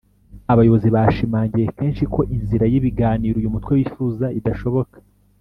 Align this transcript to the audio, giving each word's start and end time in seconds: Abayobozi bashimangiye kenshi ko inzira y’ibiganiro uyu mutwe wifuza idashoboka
Abayobozi 0.51 0.87
bashimangiye 0.95 1.65
kenshi 1.77 2.03
ko 2.13 2.21
inzira 2.35 2.65
y’ibiganiro 2.71 3.35
uyu 3.37 3.53
mutwe 3.53 3.71
wifuza 3.77 4.25
idashoboka 4.39 4.97